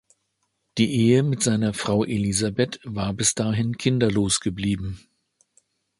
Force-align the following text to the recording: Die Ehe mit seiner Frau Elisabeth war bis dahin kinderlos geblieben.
Die 0.79 0.95
Ehe 0.95 1.21
mit 1.21 1.43
seiner 1.43 1.75
Frau 1.75 2.03
Elisabeth 2.03 2.79
war 2.83 3.13
bis 3.13 3.35
dahin 3.35 3.77
kinderlos 3.77 4.39
geblieben. 4.39 4.99